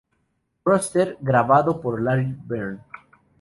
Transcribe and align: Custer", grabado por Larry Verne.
Custer", 0.65 1.15
grabado 1.21 1.79
por 1.79 2.01
Larry 2.01 2.35
Verne. 2.47 2.79